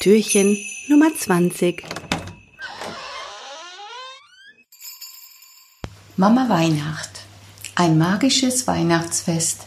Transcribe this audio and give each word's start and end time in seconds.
Türchen 0.00 0.56
Nummer 0.88 1.14
20. 1.16 1.84
Mama 6.16 6.48
Weihnacht. 6.48 7.10
Ein 7.74 7.98
magisches 7.98 8.66
Weihnachtsfest 8.66 9.66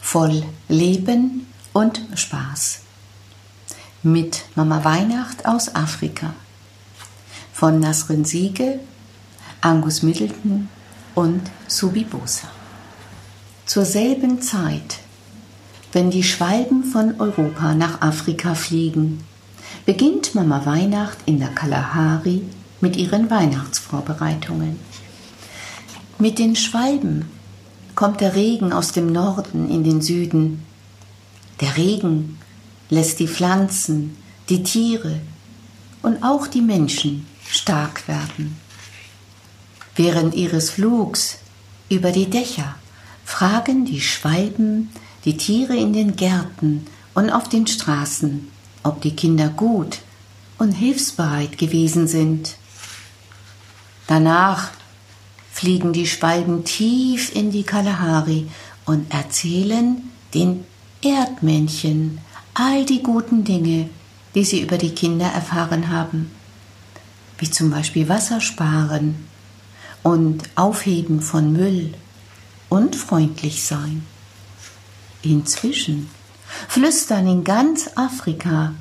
voll 0.00 0.42
Leben 0.68 1.46
und 1.72 2.00
Spaß. 2.14 2.83
Mit 4.06 4.42
Mama 4.54 4.84
Weihnacht 4.84 5.46
aus 5.46 5.74
Afrika. 5.74 6.34
Von 7.54 7.80
Nasrin 7.80 8.26
Siegel, 8.26 8.80
Angus 9.62 10.02
Middleton 10.02 10.68
und 11.14 11.40
Subi 11.68 12.04
Bosa. 12.04 12.48
Zur 13.64 13.86
selben 13.86 14.42
Zeit, 14.42 14.98
wenn 15.94 16.10
die 16.10 16.22
Schwalben 16.22 16.84
von 16.84 17.18
Europa 17.18 17.72
nach 17.72 18.02
Afrika 18.02 18.54
fliegen, 18.54 19.24
beginnt 19.86 20.34
Mama 20.34 20.66
Weihnacht 20.66 21.16
in 21.24 21.38
der 21.38 21.48
Kalahari 21.48 22.42
mit 22.82 22.96
ihren 22.96 23.30
Weihnachtsvorbereitungen. 23.30 24.78
Mit 26.18 26.38
den 26.38 26.56
Schwalben 26.56 27.30
kommt 27.94 28.20
der 28.20 28.34
Regen 28.34 28.74
aus 28.74 28.92
dem 28.92 29.10
Norden 29.10 29.70
in 29.70 29.82
den 29.82 30.02
Süden. 30.02 30.62
Der 31.62 31.78
Regen 31.78 32.38
lässt 32.94 33.18
die 33.18 33.28
Pflanzen, 33.28 34.16
die 34.48 34.62
Tiere 34.62 35.20
und 36.02 36.22
auch 36.22 36.46
die 36.46 36.62
Menschen 36.62 37.26
stark 37.46 38.06
werden. 38.08 38.56
Während 39.96 40.34
ihres 40.34 40.70
Flugs 40.70 41.38
über 41.88 42.10
die 42.12 42.30
Dächer 42.30 42.76
fragen 43.24 43.84
die 43.84 44.00
Schwalben 44.00 44.90
die 45.24 45.36
Tiere 45.36 45.76
in 45.76 45.92
den 45.92 46.16
Gärten 46.16 46.86
und 47.14 47.30
auf 47.30 47.48
den 47.48 47.66
Straßen, 47.66 48.48
ob 48.82 49.00
die 49.00 49.16
Kinder 49.16 49.48
gut 49.48 49.98
und 50.58 50.72
hilfsbereit 50.72 51.58
gewesen 51.58 52.06
sind. 52.06 52.56
Danach 54.06 54.70
fliegen 55.50 55.92
die 55.92 56.06
Schwalben 56.06 56.64
tief 56.64 57.34
in 57.34 57.50
die 57.50 57.62
Kalahari 57.62 58.46
und 58.84 59.12
erzählen 59.12 60.10
den 60.34 60.64
Erdmännchen 61.02 62.18
all 62.54 62.84
die 62.84 63.02
guten 63.02 63.44
Dinge, 63.44 63.90
die 64.34 64.44
sie 64.44 64.62
über 64.62 64.78
die 64.78 64.94
Kinder 64.94 65.26
erfahren 65.26 65.90
haben, 65.90 66.30
wie 67.38 67.50
zum 67.50 67.70
Beispiel 67.70 68.08
Wasser 68.08 68.40
sparen 68.40 69.26
und 70.02 70.42
Aufheben 70.54 71.20
von 71.20 71.52
Müll 71.52 71.94
und 72.68 72.96
freundlich 72.96 73.64
sein. 73.64 74.06
Inzwischen 75.22 76.10
flüstern 76.68 77.26
in 77.26 77.44
ganz 77.44 77.90
Afrika 77.96 78.74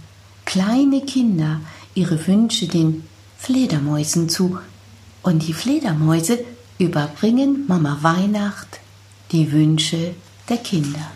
kleine 0.46 1.02
Kinder 1.02 1.62
ihre 1.96 2.28
Wünsche 2.28 2.68
den 2.68 3.08
Fledermäusen 3.38 4.30
zu, 4.30 4.60
und 5.24 5.48
die 5.48 5.54
Fledermäuse 5.54 6.40
überbringen 6.78 7.66
Mama 7.68 7.98
Weihnacht 8.02 8.82
die 9.32 9.52
Wünsche 9.52 10.14
der 10.50 10.58
Kinder. 10.58 11.12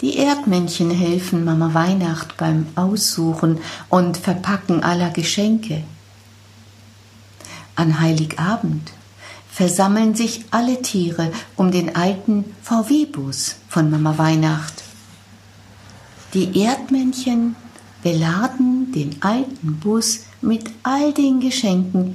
Die 0.00 0.16
Erdmännchen 0.16 0.90
helfen 0.92 1.44
Mama 1.44 1.74
Weihnacht 1.74 2.36
beim 2.36 2.66
Aussuchen 2.76 3.58
und 3.88 4.16
Verpacken 4.16 4.84
aller 4.84 5.10
Geschenke. 5.10 5.82
An 7.74 7.98
Heiligabend 8.00 8.92
versammeln 9.50 10.14
sich 10.14 10.44
alle 10.52 10.82
Tiere 10.82 11.32
um 11.56 11.72
den 11.72 11.96
alten 11.96 12.44
VW-Bus 12.62 13.56
von 13.68 13.90
Mama 13.90 14.16
Weihnacht. 14.18 14.84
Die 16.32 16.60
Erdmännchen 16.60 17.56
beladen 18.04 18.92
den 18.92 19.20
alten 19.20 19.80
Bus 19.80 20.20
mit 20.40 20.70
all 20.84 21.12
den 21.12 21.40
Geschenken 21.40 22.14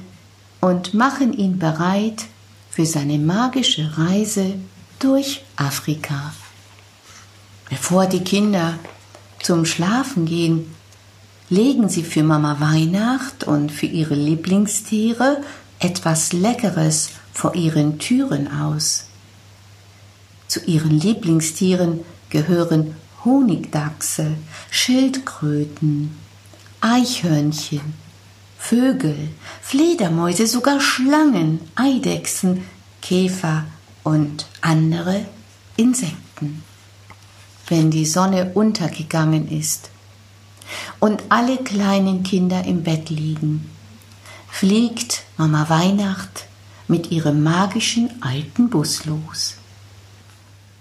und 0.62 0.94
machen 0.94 1.34
ihn 1.34 1.60
bereit 1.60 2.26
für 2.70 2.86
seine 2.86 3.20
magische 3.20 3.98
Reise 3.98 4.54
durch 5.00 5.44
Afrika. 5.58 6.34
Bevor 7.76 8.06
die 8.06 8.24
Kinder 8.24 8.78
zum 9.42 9.66
Schlafen 9.66 10.28
gehen, 10.28 10.76
legen 11.50 11.90
sie 11.90 12.04
für 12.04 12.22
Mama 12.22 12.60
Weihnacht 12.60 13.46
und 13.46 13.72
für 13.72 13.88
ihre 13.88 14.14
Lieblingstiere 14.14 15.42
etwas 15.80 16.34
Leckeres 16.34 17.10
vor 17.34 17.56
ihren 17.56 17.98
Türen 17.98 18.48
aus. 18.62 19.06
Zu 20.48 20.60
ihren 20.66 21.00
Lieblingstieren 21.00 22.02
gehören 22.30 22.96
Honigdachse, 23.26 24.36
Schildkröten, 24.70 26.16
Eichhörnchen, 26.80 27.96
Vögel, 28.60 29.30
Fledermäuse, 29.64 30.46
sogar 30.46 30.80
Schlangen, 30.80 31.60
Eidechsen, 31.74 32.66
Käfer 33.02 33.66
und 34.04 34.46
andere 34.62 35.26
Insekten 35.76 36.62
wenn 37.68 37.92
die 37.92 38.06
Sonne 38.06 38.52
untergegangen 38.54 39.50
ist 39.50 39.90
und 41.00 41.24
alle 41.30 41.58
kleinen 41.58 42.24
Kinder 42.24 42.64
im 42.64 42.84
Bett 42.84 43.10
liegen, 43.10 43.70
fliegt 44.50 45.24
Mama 45.38 45.70
Weihnacht 45.70 46.46
mit 46.88 47.12
ihrem 47.12 47.44
magischen 47.44 48.10
alten 48.22 48.70
Bus 48.70 49.06
los. 49.06 49.56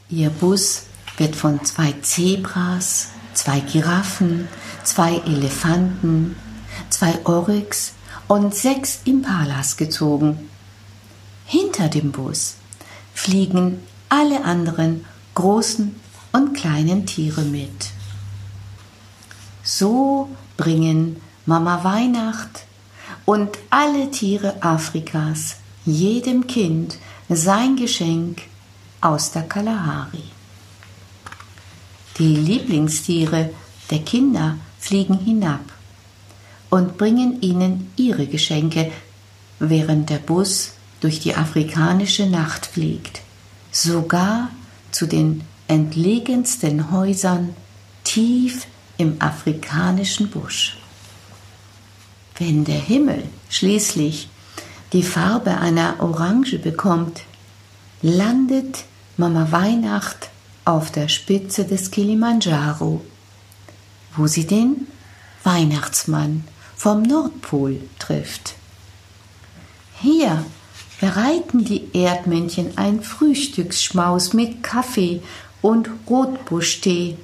Ihr 0.09 0.31
Bus 0.31 0.83
wird 1.17 1.37
von 1.37 1.65
zwei 1.65 1.95
Zebras, 2.03 3.09
zwei 3.35 3.61
Giraffen, 3.61 4.49
zwei 4.85 5.17
Elefanten, 5.27 6.37
zwei 6.91 7.19
Oryx 7.25 7.93
und 8.29 8.55
sechs 8.55 9.01
Impalas 9.05 9.77
gezogen. 9.77 10.51
Hinter 11.47 11.89
dem 11.89 12.13
Bus 12.13 12.57
fliegen 13.15 13.83
alle 14.09 14.45
anderen 14.45 15.05
großen 15.35 15.95
und 16.33 16.55
kleinen 16.55 17.07
Tiere 17.07 17.43
mit. 17.43 17.91
So 19.63 20.29
bringen 20.57 21.21
Mama 21.47 21.85
Weihnacht 21.85 22.65
und 23.25 23.59
alle 23.71 24.11
Tiere 24.11 24.63
Afrikas 24.63 25.57
jedem 25.85 26.47
Kind 26.47 26.99
sein 27.29 27.77
Geschenk 27.77 28.43
aus 29.01 29.33
der 29.33 29.43
Kalahari. 29.43 30.25
Die 32.19 32.37
Lieblingstiere 32.37 33.51
der 33.91 34.01
Kinder 34.01 34.59
fliegen 34.79 35.19
hinab 35.19 35.61
und 36.71 36.97
bringen 36.99 37.41
ihnen 37.43 37.93
ihre 37.97 38.27
Geschenke, 38.27 38.91
während 39.59 40.11
der 40.11 40.19
Bus 40.19 40.73
durch 41.01 41.21
die 41.21 41.35
afrikanische 41.35 42.27
Nacht 42.27 42.67
fliegt, 42.67 43.23
sogar 43.71 44.51
zu 44.91 45.07
den 45.07 45.43
entlegensten 45.73 46.91
Häusern 46.91 47.57
tief 48.05 48.67
im 48.99 49.17
afrikanischen 49.23 50.29
Busch. 50.29 50.77
Wenn 52.37 52.65
der 52.65 52.79
Himmel 52.79 53.25
schließlich 53.49 54.29
die 54.93 55.03
Farbe 55.03 55.57
einer 55.57 55.95
Orange 56.01 56.59
bekommt, 56.59 57.23
landet 58.03 58.85
Mama 59.17 59.51
Weihnacht 59.51 60.29
auf 60.67 60.93
der 60.93 61.09
Spitze 61.09 61.65
des 61.65 61.91
Kilimanjaro, 61.91 63.01
wo 64.15 64.27
sie 64.27 64.47
den 64.47 64.87
Weihnachtsmann 65.43 66.45
vom 66.77 67.03
Nordpol 67.03 67.81
trifft. 67.99 68.57
Hier 70.03 70.45
bereiten 71.01 71.65
die 71.65 71.89
Erdmännchen 71.95 72.77
ein 72.77 73.03
Frühstücksschmaus 73.03 74.35
mit 74.35 74.63
Kaffee 74.63 75.23
und 75.63 75.89
Rotbuschtee, 76.09 77.17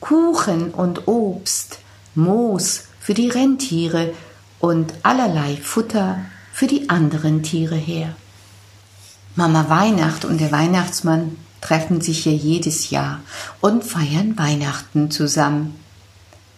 Kuchen 0.00 0.70
und 0.70 1.08
Obst, 1.08 1.80
Moos 2.14 2.84
für 3.00 3.14
die 3.14 3.28
Rentiere 3.28 4.14
und 4.60 4.92
allerlei 5.02 5.56
Futter 5.56 6.20
für 6.52 6.66
die 6.66 6.88
anderen 6.90 7.42
Tiere 7.42 7.76
her. 7.76 8.14
Mama 9.34 9.68
Weihnacht 9.68 10.24
und 10.24 10.40
der 10.40 10.52
Weihnachtsmann 10.52 11.36
treffen 11.60 12.00
sich 12.00 12.24
hier 12.24 12.34
jedes 12.34 12.90
Jahr 12.90 13.20
und 13.60 13.84
feiern 13.84 14.36
Weihnachten 14.38 15.10
zusammen. 15.10 15.74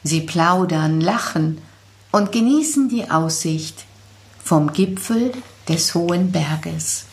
Sie 0.03 0.23
plaudern, 0.23 1.01
lachen 1.01 1.61
und 2.11 2.33
genießen 2.33 2.89
die 2.89 3.11
Aussicht 3.11 3.85
vom 4.43 4.73
Gipfel 4.73 5.33
des 5.69 5.95
hohen 5.95 6.33
Berges. 6.33 7.05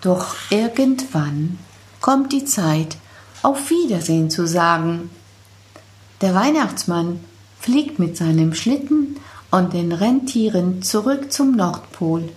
Doch 0.00 0.34
irgendwann 0.50 1.58
kommt 2.02 2.32
die 2.32 2.44
Zeit, 2.44 2.98
auf 3.42 3.70
Wiedersehen 3.70 4.28
zu 4.28 4.46
sagen. 4.46 5.10
Der 6.20 6.34
Weihnachtsmann 6.34 7.20
fliegt 7.58 7.98
mit 7.98 8.16
seinem 8.16 8.54
Schlitten 8.54 9.16
und 9.50 9.72
den 9.72 9.92
Rentieren 9.92 10.82
zurück 10.82 11.32
zum 11.32 11.56
Nordpol. 11.56 12.30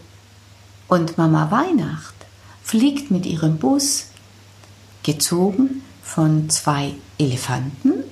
Und 0.88 1.17
Mama 1.17 1.51
Weihnacht 1.51 2.15
fliegt 2.63 3.12
mit 3.12 3.25
ihrem 3.25 3.57
Bus, 3.57 4.06
gezogen 5.03 5.81
von 6.01 6.50
zwei 6.50 6.94
Elefanten, 7.17 8.03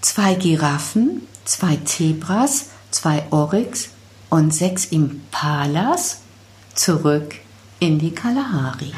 zwei 0.00 0.34
Giraffen, 0.34 1.22
zwei 1.44 1.76
Zebras, 1.84 2.66
zwei 2.90 3.24
Oryx 3.30 3.90
und 4.30 4.54
sechs 4.54 4.86
Impalas 4.86 6.20
zurück 6.74 7.34
in 7.78 7.98
die 7.98 8.12
Kalahari. 8.12 8.92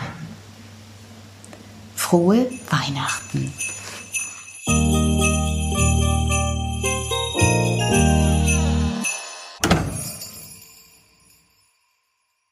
Frohe 2.10 2.50
Weihnachten! 2.70 3.52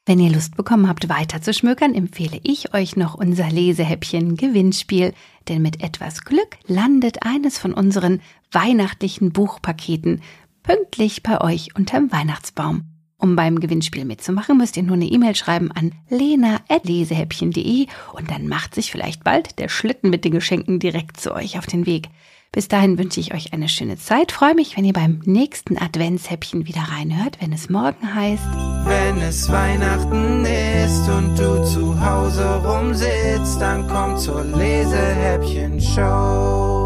Wenn 0.05 0.19
ihr 0.21 0.31
Lust 0.31 0.55
bekommen 0.55 0.87
habt, 0.87 1.09
weiter 1.09 1.41
zu 1.41 1.53
schmökern, 1.53 1.93
empfehle 1.93 2.39
ich 2.41 2.73
euch 2.73 2.95
noch 2.95 3.15
unser 3.15 3.49
Lesehäppchen 3.49 4.37
Gewinnspiel, 4.37 5.13
denn 5.49 5.61
mit 5.61 5.83
etwas 5.83 6.23
Glück 6.23 6.57
landet 6.65 7.23
eines 7.23 7.57
von 7.57 7.73
unseren 7.73 8.21
weihnachtlichen 8.53 9.33
Buchpaketen 9.33 10.21
pünktlich 10.63 11.21
bei 11.21 11.41
euch 11.41 11.75
unterm 11.75 12.13
Weihnachtsbaum. 12.13 12.98
Um 13.19 13.35
beim 13.35 13.59
Gewinnspiel 13.59 14.05
mitzumachen, 14.05 14.57
müsst 14.57 14.77
ihr 14.77 14.83
nur 14.83 14.95
eine 14.95 15.05
E-Mail 15.05 15.35
schreiben 15.35 15.71
an 15.73 15.91
lena.lesehäppchen.de 16.09 17.87
und 18.13 18.31
dann 18.31 18.47
macht 18.47 18.73
sich 18.73 18.91
vielleicht 18.91 19.25
bald 19.25 19.59
der 19.59 19.67
Schlitten 19.67 20.09
mit 20.09 20.23
den 20.23 20.31
Geschenken 20.31 20.79
direkt 20.79 21.19
zu 21.19 21.33
euch 21.33 21.57
auf 21.57 21.65
den 21.65 21.85
Weg. 21.85 22.07
Bis 22.51 22.69
dahin 22.69 22.97
wünsche 22.97 23.19
ich 23.19 23.31
euch 23.33 23.53
eine 23.53 23.69
schöne 23.69 23.97
Zeit. 23.97 24.31
Freue 24.31 24.55
mich, 24.55 24.75
wenn 24.75 24.85
ihr 24.85 24.93
beim 24.93 25.21
nächsten 25.25 25.77
Adventshäppchen 25.77 26.65
wieder 26.65 26.81
reinhört, 26.81 27.37
wenn 27.41 27.53
es 27.53 27.69
morgen 27.69 28.15
heißt. 28.15 28.41
Wenn 28.85 29.21
es 29.21 29.51
Weihnachten 29.51 30.45
ist 30.45 31.07
und 31.09 31.37
du 31.37 31.63
zu 31.63 32.03
Hause 32.03 32.63
rumsitzt, 32.65 33.61
dann 33.61 33.87
komm 33.87 34.17
zur 34.17 34.45
Lesehäppchen-Show. 34.45 36.78